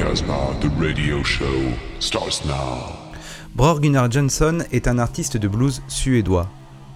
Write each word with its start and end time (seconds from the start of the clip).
Casbah, 0.00 0.54
the 0.62 0.68
Gunnar 3.80 4.10
Johnson 4.10 4.58
est 4.72 4.88
un 4.88 4.98
artiste 4.98 5.36
de 5.36 5.46
blues 5.46 5.82
suédois. 5.88 6.48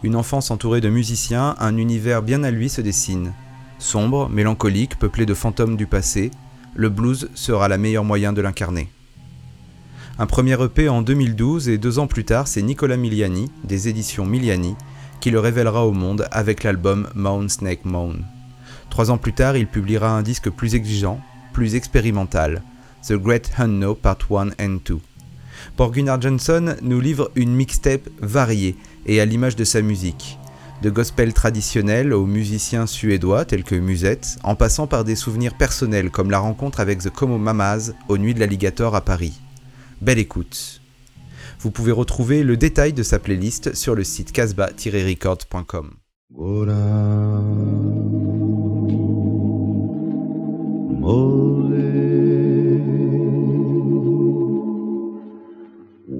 Une 0.03 0.17
enfance 0.17 0.51
entourée 0.51 0.81
de 0.81 0.89
musiciens, 0.89 1.55
un 1.61 1.77
univers 1.77 2.23
bien 2.23 2.43
à 2.45 2.51
lui 2.51 2.71
se 2.71 2.81
dessine. 2.81 3.35
Sombre, 3.79 4.31
mélancolique, 4.31 4.99
peuplé 4.99 5.27
de 5.27 5.35
fantômes 5.35 5.77
du 5.77 5.87
passé, 5.87 6.31
le 6.75 6.89
blues 6.89 7.29
sera 7.35 7.69
le 7.69 7.77
meilleur 7.77 8.05
moyen 8.05 8.33
de 8.33 8.41
l'incarner. 8.41 8.89
Un 10.19 10.25
premier 10.25 10.57
EP 10.65 10.89
en 10.89 11.03
2012 11.03 11.69
et 11.69 11.77
deux 11.77 11.99
ans 11.99 12.07
plus 12.07 12.25
tard, 12.25 12.49
c'est 12.49 12.63
Nicolas 12.63 12.97
Miliani, 12.97 13.51
des 13.65 13.89
éditions 13.89 14.25
Miliani, 14.25 14.77
qui 15.21 15.31
le 15.31 15.41
révélera 15.41 15.87
au 15.87 15.93
monde 15.93 16.27
avec 16.31 16.63
l'album 16.65 17.07
Mound 17.15 17.51
Snake 17.51 17.85
Mound. 17.85 18.23
Trois 18.89 19.11
ans 19.11 19.19
plus 19.19 19.35
tard, 19.35 19.59
il 19.59 19.67
publiera 19.67 20.09
un 20.11 20.23
disque 20.23 20.49
plus 20.49 20.75
exigeant, 20.75 21.21
plus 21.53 21.75
expérimental, 21.75 22.63
The 23.07 23.13
Great 23.19 23.51
Unknown 23.59 23.97
Part 23.97 24.31
1 24.31 24.53
and 24.59 24.79
2. 24.83 24.99
Pour 25.77 25.91
Gunnar 25.93 26.21
Johnson 26.23 26.75
nous 26.83 27.01
livre 27.01 27.31
une 27.37 27.55
mixtape 27.55 28.09
variée 28.21 28.77
et 29.07 29.21
à 29.21 29.25
l'image 29.27 29.57
de 29.57 29.65
sa 29.65 29.83
musique. 29.83 30.39
De 30.83 30.89
gospel 30.91 31.33
traditionnel 31.35 32.13
aux 32.15 32.25
musiciens 32.27 32.87
suédois 32.87 33.45
tels 33.45 33.63
que 33.65 33.75
Musette, 33.75 34.39
en 34.43 34.55
passant 34.55 34.87
par 34.87 35.05
des 35.05 35.17
souvenirs 35.17 35.55
personnels 35.55 36.11
comme 36.11 36.31
la 36.31 36.39
rencontre 36.39 36.81
avec 36.81 37.01
The 37.01 37.11
Como 37.11 37.37
Mamas 37.39 37.91
aux 38.09 38.19
Nuits 38.19 38.35
de 38.35 38.41
l'Alligator 38.41 38.95
à 38.95 39.03
Paris. 39.03 39.35
Belle 40.01 40.19
écoute. 40.19 40.81
Vous 41.61 41.71
pouvez 41.71 41.93
retrouver 41.93 42.43
le 42.43 42.57
détail 42.57 42.93
de 42.95 43.03
sa 43.03 43.19
playlist 43.19 43.75
sur 43.75 43.95
le 43.95 44.05
site 44.05 44.33
casbah-record.com. 44.33 45.93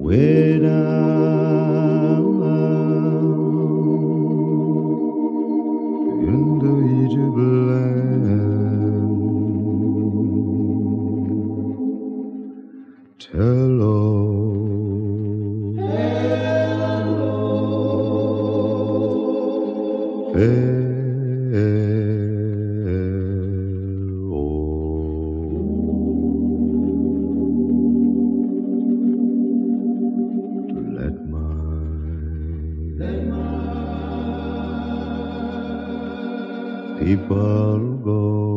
Where 0.05 0.59
people 37.05 38.01
go. 38.03 38.54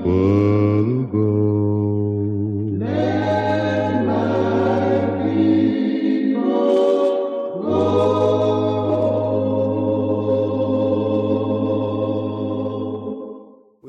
We're 0.00 0.06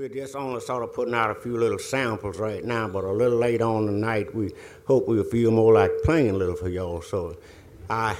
just 0.09 0.35
only 0.35 0.59
sort 0.61 0.83
of 0.83 0.93
putting 0.93 1.13
out 1.13 1.29
a 1.29 1.35
few 1.39 1.55
little 1.57 1.77
samples 1.77 2.39
right 2.39 2.65
now, 2.65 2.87
but 2.87 3.03
a 3.03 3.11
little 3.11 3.37
late 3.37 3.61
on 3.61 3.85
tonight, 3.85 4.33
we 4.33 4.49
hope 4.87 5.07
we'll 5.07 5.23
feel 5.25 5.51
more 5.51 5.73
like 5.75 5.91
playing 6.03 6.31
a 6.31 6.33
little 6.33 6.55
for 6.55 6.69
y'all. 6.69 7.03
So 7.03 7.37
I 7.87 8.15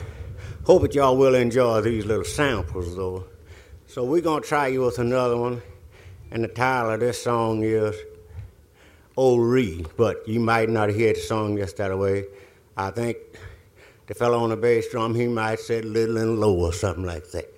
hope 0.63 0.83
that 0.83 0.93
y'all 0.93 1.17
will 1.17 1.33
enjoy 1.33 1.81
these 1.81 2.05
little 2.05 2.23
samples, 2.23 2.95
though. 2.95 3.23
So 3.87 4.03
we're 4.03 4.21
going 4.21 4.43
to 4.43 4.47
try 4.47 4.67
you 4.67 4.81
with 4.81 4.99
another 4.99 5.37
one. 5.37 5.63
And 6.31 6.43
the 6.43 6.47
title 6.47 6.91
of 6.91 6.99
this 6.99 7.23
song 7.23 7.63
is 7.63 7.95
"Old 9.17 9.39
O'Ree, 9.39 9.83
but 9.97 10.27
you 10.27 10.39
might 10.39 10.69
not 10.69 10.89
hear 10.89 11.13
the 11.13 11.19
song 11.19 11.57
just 11.57 11.77
that 11.77 11.97
way. 11.97 12.25
I 12.77 12.91
think 12.91 13.17
the 14.05 14.13
fellow 14.13 14.37
on 14.39 14.49
the 14.51 14.57
bass 14.57 14.87
drum, 14.91 15.15
he 15.15 15.25
might 15.27 15.59
say 15.59 15.81
little 15.81 16.17
and 16.17 16.39
low 16.39 16.53
or 16.53 16.71
something 16.71 17.03
like 17.03 17.31
that. 17.31 17.51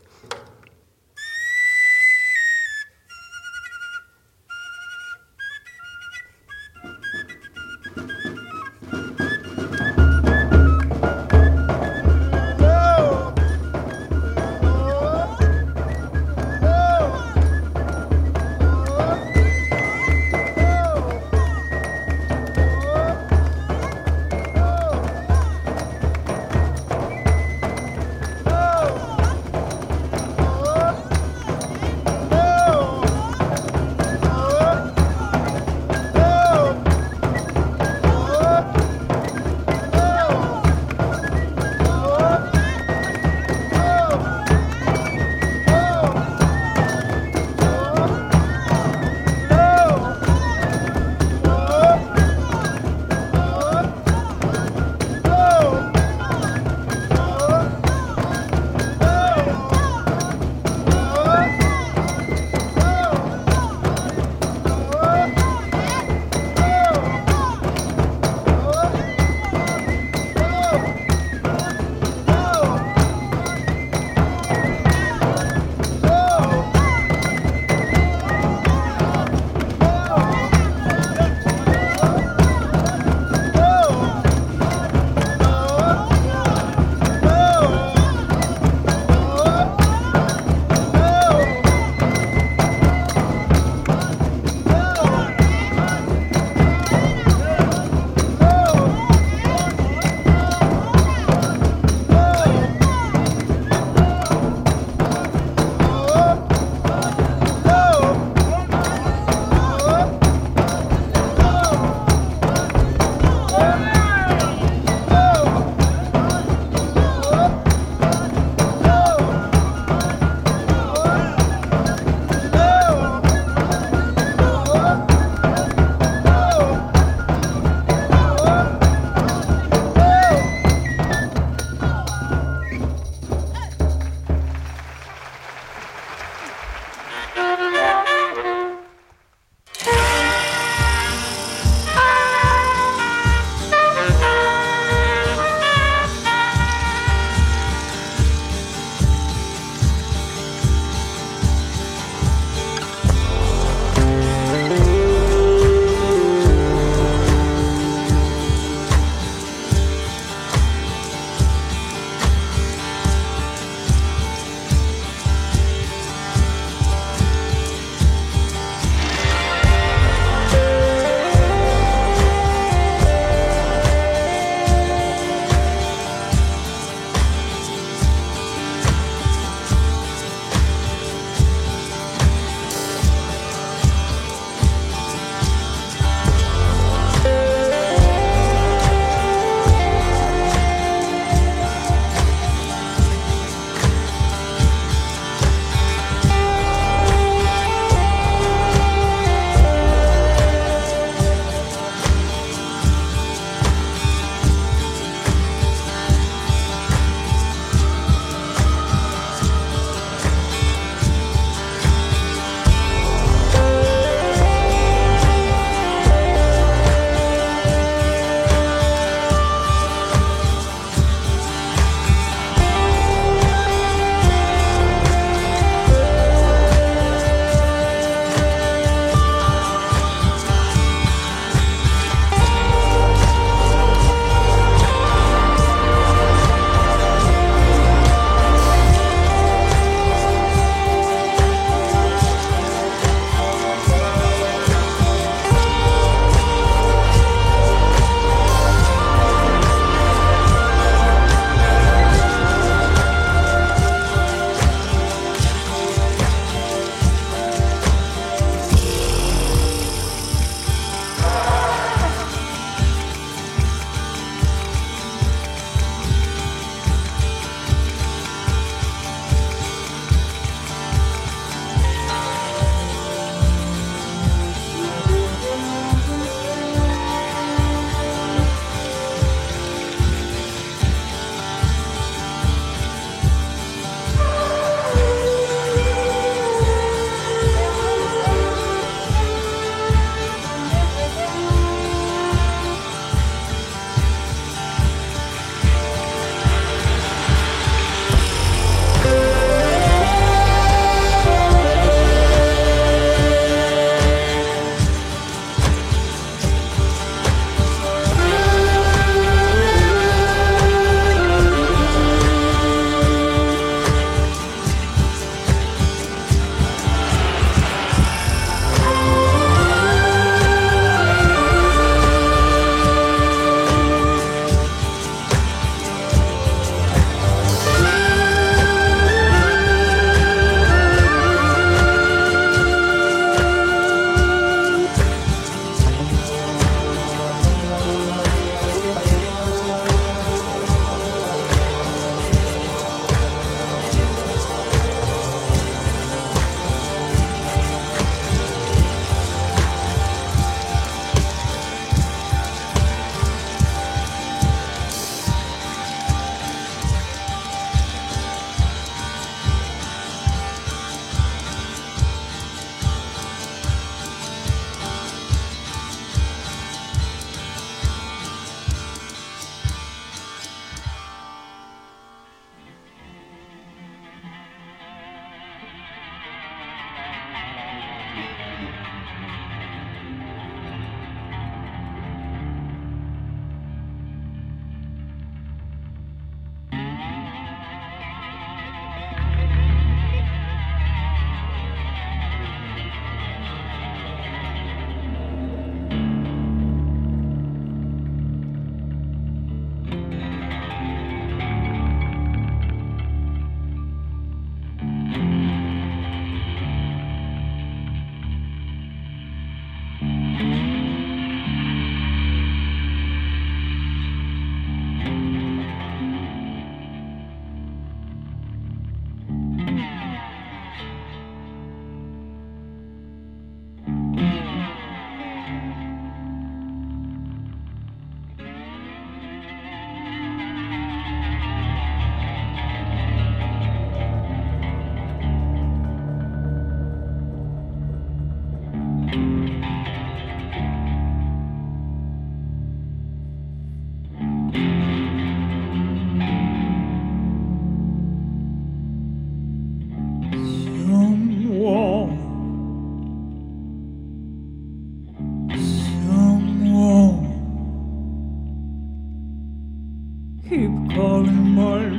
calling 460.96 461.56
my 461.56 461.91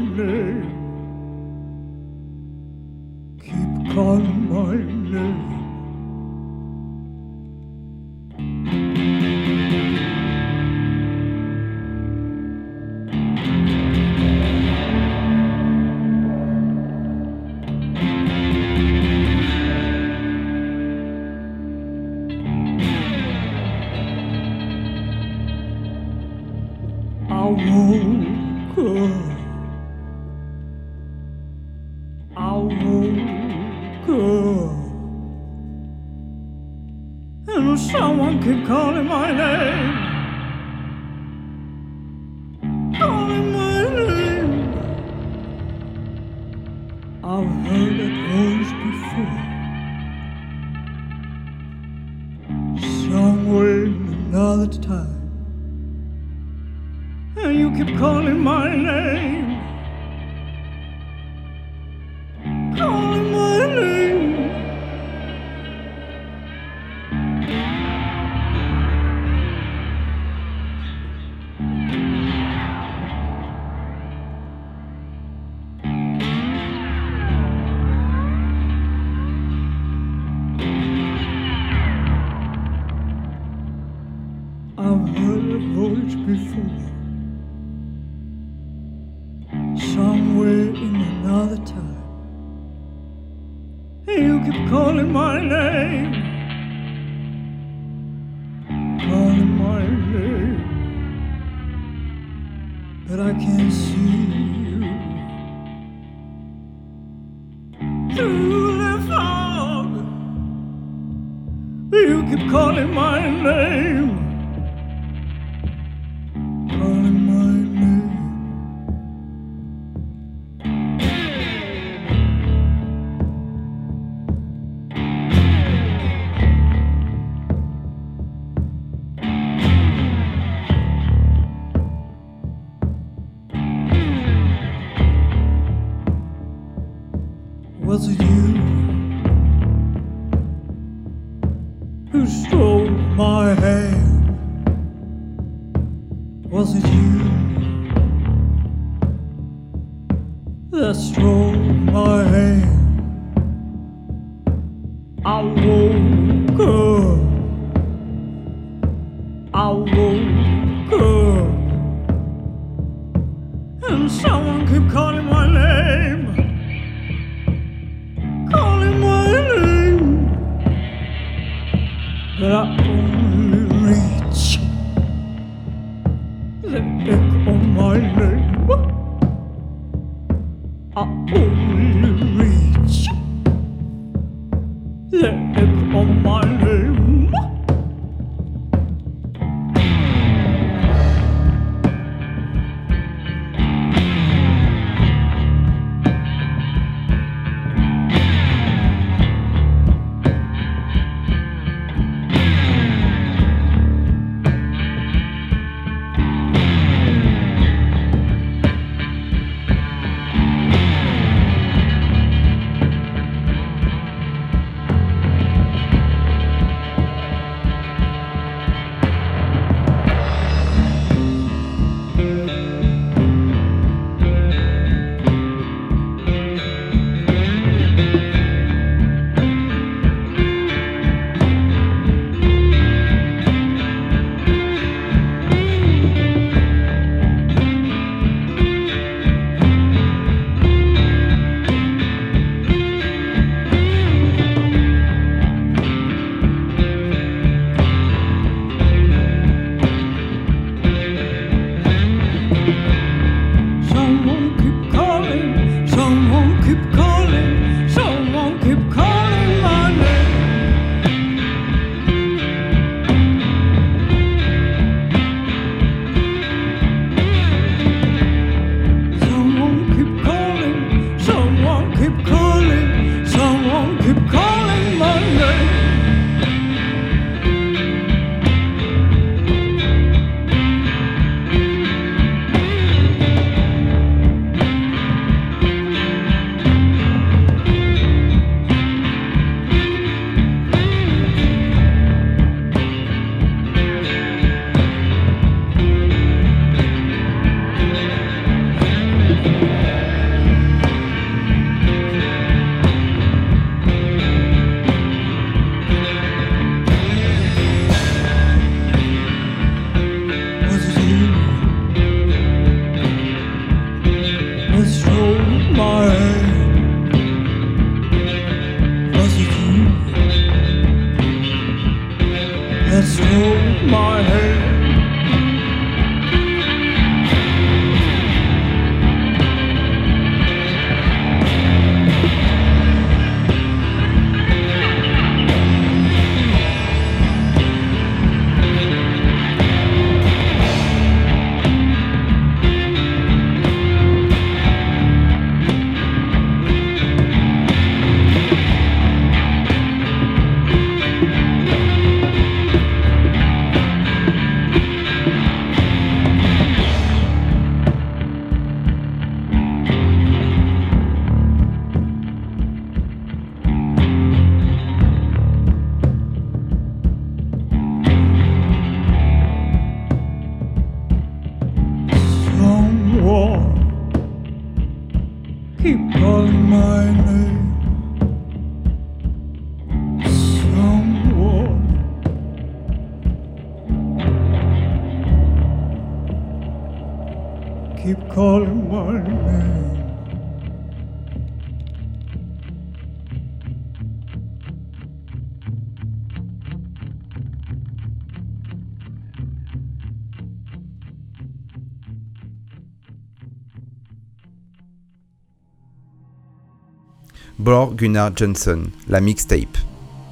Borg 407.62 407.94
Gunnar 407.96 408.32
Johnson, 408.36 408.90
la 409.06 409.20
mixtape, 409.20 409.78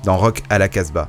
dans 0.04 0.16
Rock 0.18 0.42
à 0.50 0.58
la 0.58 0.68
Casbah. 0.68 1.08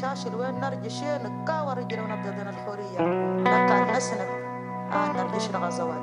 شاشة 0.00 0.36
وين 0.36 0.54
نرجع 0.54 0.68
نرجشين 0.68 1.44
كاور 1.44 1.78
رجل 1.78 2.00
ونبدا 2.00 2.50
الحرية 2.50 2.98
لكن 3.40 3.92
نسنا 3.92 4.24
آه 4.92 5.12
نرجش 5.12 5.50
الغزوات 5.50 6.01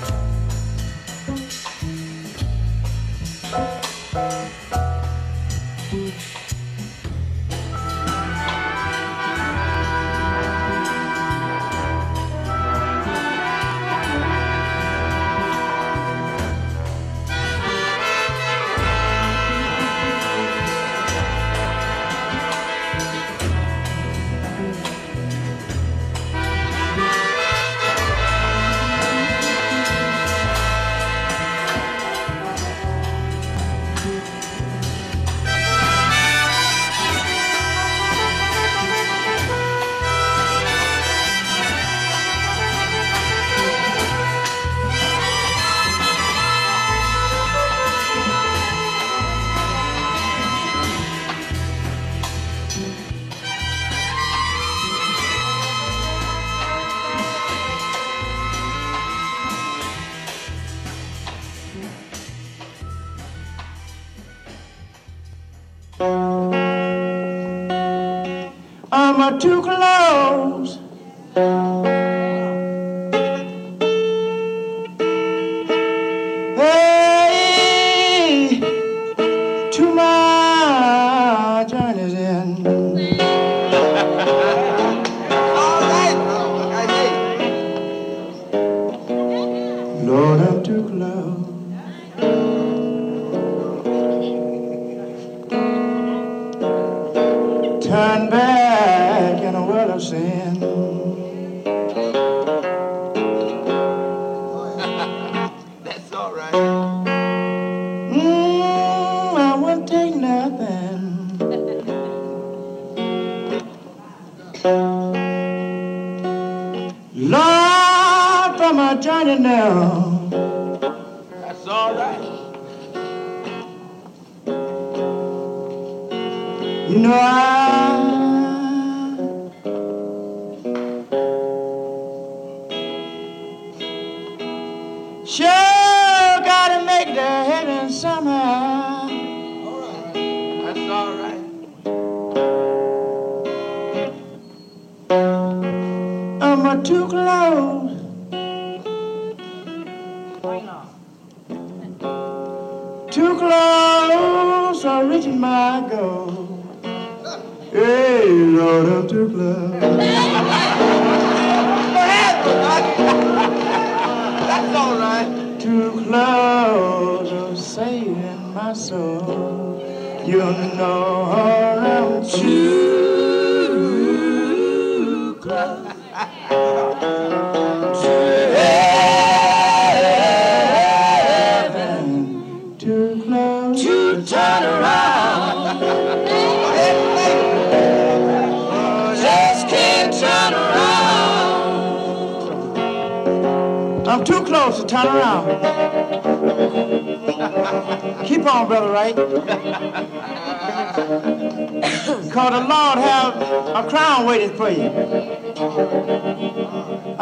Bye. 0.00 0.21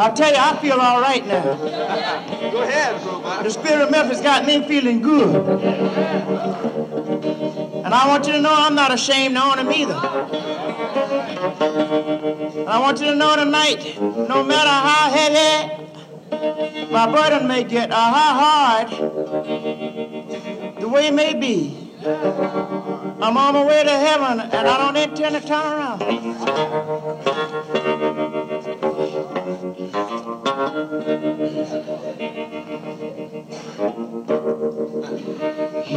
I'll 0.01 0.13
tell 0.13 0.31
you, 0.31 0.37
I 0.39 0.57
feel 0.57 0.79
all 0.81 0.99
right 0.99 1.25
now. 1.27 1.43
Go 1.45 1.51
ahead, 2.63 3.05
Robot. 3.05 3.43
The 3.43 3.51
spirit 3.51 3.81
of 3.83 3.91
Memphis 3.91 4.19
got 4.19 4.47
me 4.47 4.67
feeling 4.67 4.99
good. 5.03 5.35
And 7.85 7.93
I 7.93 8.07
want 8.07 8.25
you 8.25 8.33
to 8.33 8.41
know 8.41 8.51
I'm 8.51 8.73
not 8.73 8.91
ashamed 8.91 9.35
to 9.35 9.43
own 9.43 9.59
him 9.59 9.71
either. 9.71 9.93
And 9.93 12.67
I 12.67 12.79
want 12.79 12.99
you 12.99 13.11
to 13.11 13.15
know 13.15 13.35
tonight, 13.35 13.95
no 14.01 14.43
matter 14.43 14.71
how 14.71 15.11
heavy 15.11 15.83
my 16.91 17.11
burden 17.11 17.47
may 17.47 17.63
get, 17.63 17.91
or 17.91 17.93
how 17.93 18.33
hard 18.41 18.89
the 20.81 20.87
way 20.89 21.11
may 21.11 21.35
be, 21.35 21.91
I'm 22.03 23.35
on 23.37 23.53
my 23.53 23.61
way 23.63 23.83
to 23.83 23.91
heaven 23.91 24.39
and 24.39 24.67
I 24.67 24.77
don't 24.83 24.97
intend 24.97 25.35
to 25.35 25.41
turn 25.47 25.61
around. 25.61 26.01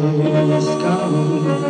time 0.00 0.50
is 0.52 0.64
gone 0.82 1.67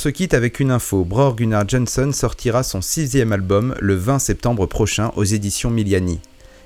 se 0.00 0.08
quitte 0.08 0.32
avec 0.32 0.60
une 0.60 0.70
info. 0.70 1.04
Bror 1.04 1.36
Gunnar 1.36 1.68
Johnson 1.68 2.10
sortira 2.14 2.62
son 2.62 2.80
sixième 2.80 3.32
album 3.34 3.74
le 3.80 3.94
20 3.94 4.18
septembre 4.18 4.64
prochain 4.64 5.12
aux 5.14 5.24
éditions 5.24 5.68
Miliani. 5.68 6.20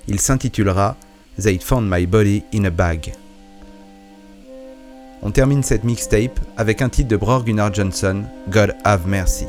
Il 0.06 0.20
s'intitulera 0.20 0.96
They 1.42 1.58
Found 1.64 1.88
My 1.92 2.06
Body 2.06 2.44
in 2.54 2.64
a 2.66 2.70
Bag. 2.70 3.10
On 5.22 5.32
termine 5.32 5.64
cette 5.64 5.82
mixtape 5.82 6.38
avec 6.56 6.80
un 6.80 6.88
titre 6.88 7.08
de 7.08 7.16
Bror 7.16 7.42
Gunnar 7.44 7.74
Johnson, 7.74 8.22
God 8.52 8.72
Have 8.84 9.08
Mercy. 9.08 9.48